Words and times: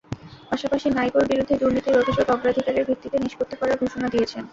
পাশাপাশি 0.51 0.87
নাইকোর 0.89 1.25
বিরুদ্ধে 1.31 1.55
দুর্নীতির 1.61 1.99
অভিযোগ 2.01 2.25
অগ্রাধিকারের 2.29 2.87
ভিত্তিতে 2.89 3.17
নিষ্পত্তি 3.19 3.55
করার 3.57 3.81
ঘোষণা 3.83 4.07
দিয়েছেন। 4.13 4.43